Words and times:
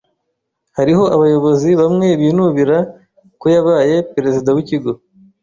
Hariho 0.77 1.03
abayobozi 1.15 1.69
bamwe 1.81 2.07
binubira 2.19 2.77
ko 3.39 3.45
yabaye 3.55 3.95
perezida 4.13 4.49
wikigo 4.55 4.91